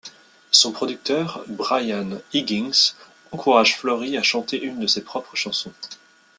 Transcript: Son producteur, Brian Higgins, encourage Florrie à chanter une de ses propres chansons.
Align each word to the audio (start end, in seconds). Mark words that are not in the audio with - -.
Son 0.49 0.71
producteur, 0.71 1.43
Brian 1.47 2.19
Higgins, 2.33 2.95
encourage 3.31 3.75
Florrie 3.77 4.17
à 4.17 4.23
chanter 4.23 4.59
une 4.59 4.79
de 4.79 4.87
ses 4.87 5.03
propres 5.03 5.35
chansons. 5.35 5.73